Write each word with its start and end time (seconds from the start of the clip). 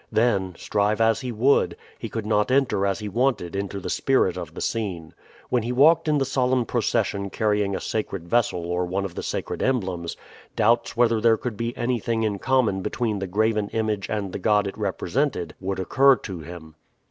Then, 0.11 0.55
strive 0.57 0.99
as 0.99 1.21
he 1.21 1.31
would, 1.31 1.77
he 1.99 2.09
could 2.09 2.25
not 2.25 2.49
enter 2.49 2.87
as 2.87 2.97
he 2.97 3.07
wanted 3.07 3.55
into 3.55 3.79
the 3.79 3.87
spirit 3.91 4.35
of 4.35 4.55
the 4.55 4.59
scene. 4.59 5.13
When 5.49 5.61
he 5.61 5.71
walked 5.71 6.07
in 6.07 6.17
the 6.17 6.25
solemn 6.25 6.65
procession 6.65 7.29
carrying 7.29 7.75
a 7.75 7.79
sacred 7.79 8.27
vessel 8.27 8.65
or 8.65 8.83
one 8.87 9.05
of 9.05 9.13
the 9.13 9.21
sacred 9.21 9.61
emblems, 9.61 10.17
doubts 10.55 10.97
whether 10.97 11.21
there 11.21 11.37
could 11.37 11.55
be 11.55 11.77
anything 11.77 12.23
in 12.23 12.39
common 12.39 12.81
between 12.81 13.19
the 13.19 13.27
graven 13.27 13.69
image 13.69 14.09
and 14.09 14.31
the 14.31 14.39
god 14.39 14.65
it 14.65 14.75
represented 14.75 15.53
would 15.59 15.79
occur 15.79 16.15
to 16.15 16.39
him. 16.39 16.73